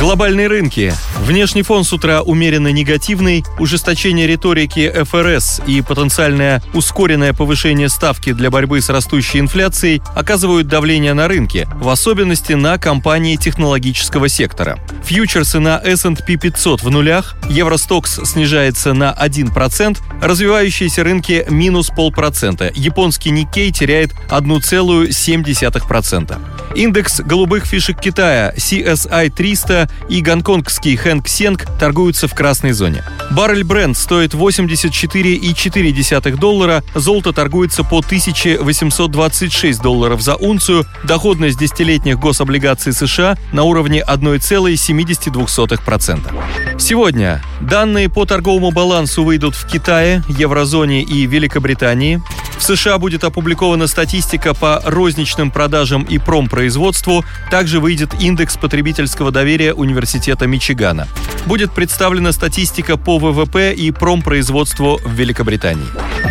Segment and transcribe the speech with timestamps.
[0.00, 0.94] Глобальные рынки.
[1.22, 8.48] Внешний фон с утра умеренно негативный, ужесточение риторики ФРС и потенциальное ускоренное повышение ставки для
[8.48, 14.78] борьбы с растущей инфляцией оказывают давление на рынки, в особенности на компании технологического сектора.
[15.04, 23.30] Фьючерсы на S&P 500 в нулях, Евростокс снижается на 1%, развивающиеся рынки минус полпроцента, японский
[23.30, 26.38] Никей теряет 1,7%.
[26.74, 33.04] Индекс голубых фишек Китая CSI 300 и гонконгский Хэнк Сенг торгуются в красной зоне.
[33.30, 42.92] Баррель бренд стоит 84,4 доллара, золото торгуется по 1826 долларов за унцию, доходность десятилетних гособлигаций
[42.92, 46.67] США на уровне 1,72%.
[46.78, 52.22] Сегодня данные по торговому балансу выйдут в Китае, Еврозоне и Великобритании.
[52.56, 57.24] В США будет опубликована статистика по розничным продажам и промпроизводству.
[57.50, 61.08] Также выйдет индекс потребительского доверия Университета Мичигана.
[61.46, 65.86] Будет представлена статистика по ВВП и промпроизводству в Великобритании.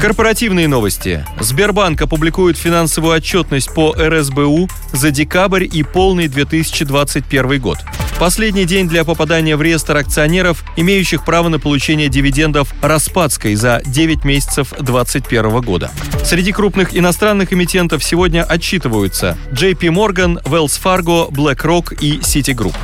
[0.00, 1.24] Корпоративные новости.
[1.38, 7.78] Сбербанк опубликует финансовую отчетность по РСБУ за декабрь и полный 2021 год.
[8.20, 14.26] Последний день для попадания в реестр акционеров, имеющих право на получение дивидендов Распадской за 9
[14.26, 15.90] месяцев 2021 года.
[16.22, 22.76] Среди крупных иностранных эмитентов сегодня отчитываются JP Morgan, Wells Fargo, BlackRock и Citigroup.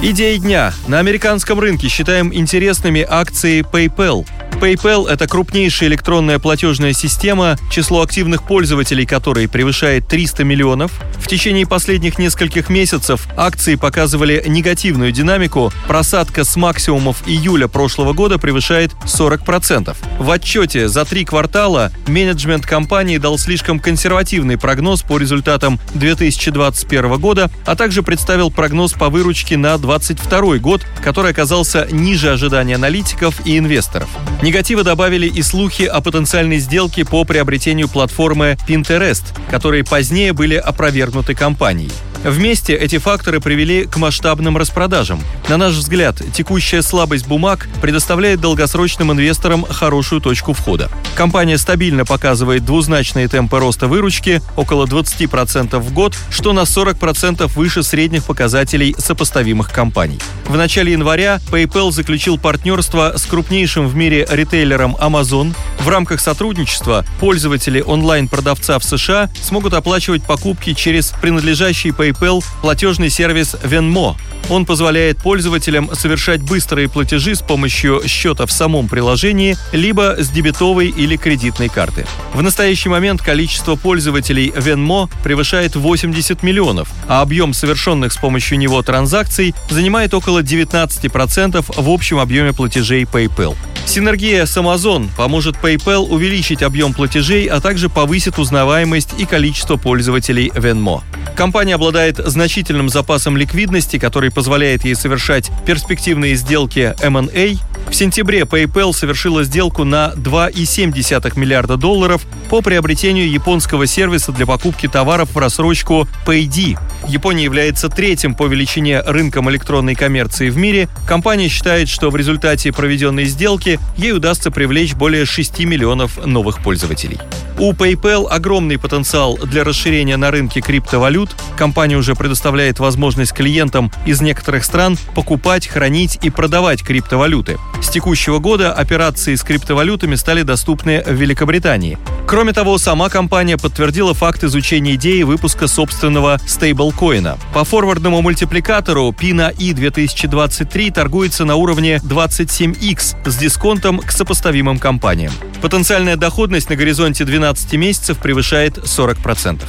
[0.00, 0.72] Идеи дня.
[0.86, 4.26] На американском рынке считаем интересными акции PayPal.
[4.56, 10.92] PayPal— это крупнейшая электронная платежная система, число активных пользователей которой превышает 300 миллионов.
[11.18, 15.72] В течение последних нескольких месяцев акции показывали негативную динамику.
[15.86, 19.96] Просадка с максимумов июля прошлого года превышает 40%.
[20.18, 27.50] В отчете за три квартала менеджмент компании дал слишком консервативный прогноз по результатам 2021 года,
[27.66, 33.58] а также представил прогноз по выручке на 2022 год, который оказался ниже ожиданий аналитиков и
[33.58, 34.08] инвесторов.
[34.44, 41.34] Негатива добавили и слухи о потенциальной сделке по приобретению платформы Pinterest, которые позднее были опровергнуты
[41.34, 41.90] компанией.
[42.24, 45.20] Вместе эти факторы привели к масштабным распродажам.
[45.50, 50.90] На наш взгляд, текущая слабость бумаг предоставляет долгосрочным инвесторам хорошую точку входа.
[51.16, 57.82] Компания стабильно показывает двузначные темпы роста выручки около 20% в год, что на 40% выше
[57.82, 60.18] средних показателей сопоставимых компаний.
[60.46, 65.54] В начале января PayPal заключил партнерство с крупнейшим в мире ритейлером Amazon.
[65.84, 73.54] В рамках сотрудничества пользователи онлайн-продавца в США смогут оплачивать покупки через принадлежащий PayPal платежный сервис
[73.62, 74.16] Venmo.
[74.48, 80.88] Он позволяет пользователям совершать быстрые платежи с помощью счета в самом приложении, либо с дебетовой
[80.88, 82.06] или кредитной карты.
[82.32, 88.80] В настоящий момент количество пользователей Venmo превышает 80 миллионов, а объем совершенных с помощью него
[88.80, 93.54] транзакций занимает около 19% в общем объеме платежей PayPal.
[93.94, 100.48] Синергия с Amazon поможет PayPal увеличить объем платежей, а также повысит узнаваемость и количество пользователей
[100.52, 101.02] Venmo.
[101.36, 107.54] Компания обладает значительным запасом ликвидности, который позволяет ей совершать перспективные сделки M&A.
[107.88, 114.88] В сентябре PayPal совершила сделку на 2,7 миллиарда долларов по приобретению японского сервиса для покупки
[114.88, 116.78] товаров в рассрочку Paydi.
[117.08, 120.88] Япония является третьим по величине рынком электронной коммерции в мире.
[121.06, 127.18] Компания считает, что в результате проведенной сделки ей удастся привлечь более 6 миллионов новых пользователей.
[127.58, 131.36] У PayPal огромный потенциал для расширения на рынке криптовалют.
[131.56, 137.58] Компания уже предоставляет возможность клиентам из некоторых стран покупать, хранить и продавать криптовалюты.
[137.80, 141.96] С текущего года операции с криптовалютами стали доступны в Великобритании.
[142.26, 147.38] Кроме того, сама компания подтвердила факт изучения идеи выпуска собственного стейблкоина.
[147.52, 155.32] По форвардному мультипликатору PINA i 2023 торгуется на уровне 27x с дисконтом к сопоставимым компаниям.
[155.62, 157.43] Потенциальная доходность на горизонте 12
[157.76, 159.62] месяцев превышает 40%.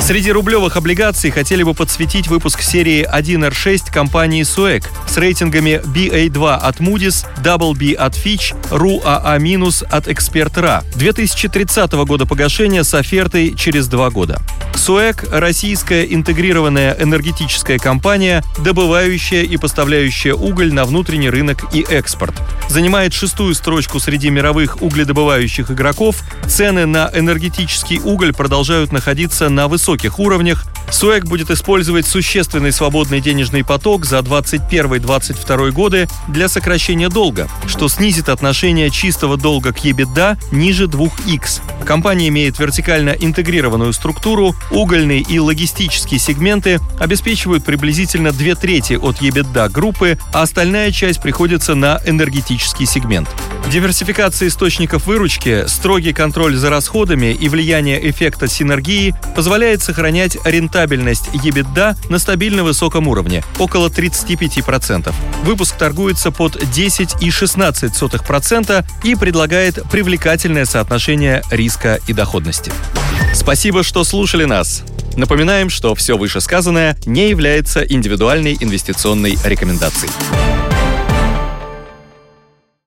[0.00, 6.76] Среди рублевых облигаций хотели бы подсветить выпуск серии 1R6 компании SUEC с рейтингами BA2 от
[6.76, 10.84] Moody's, WB от Fitch, RUAA- от ExpertRA.
[10.94, 14.40] 2030 года погашения с офертой через два года.
[14.76, 22.34] СУЭК– российская интегрированная энергетическая компания, добывающая и поставляющая уголь на внутренний рынок и экспорт.
[22.68, 26.22] Занимает шестую строчку среди мировых угледобывающих игроков.
[26.46, 30.66] Цены на энергетический уголь продолжают находиться на высоких уровнях.
[30.90, 38.28] СУЭК будет использовать существенный свободный денежный поток за 2021-2022 годы для сокращения долга, что снизит
[38.28, 41.60] отношение чистого долга к EBITDA ниже 2х.
[41.84, 49.68] Компания имеет вертикально интегрированную структуру, угольный и логистические сегменты обеспечивают приблизительно две трети от EBITDA
[49.70, 53.28] группы, а остальная часть приходится на энергетический сегмент.
[53.70, 61.96] Диверсификация источников выручки, строгий контроль за расходами и влияние эффекта синергии позволяет сохранять рентабельность EBITDA
[62.08, 65.12] на стабильно высоком уровне– около 35%.
[65.44, 72.72] Выпуск торгуется под 10,16% и предлагает привлекательное соотношение риска и доходности.
[73.34, 74.84] Спасибо, что слушали нас.
[75.16, 80.12] Напоминаем, что все вышесказанное не является индивидуальной инвестиционной рекомендацией.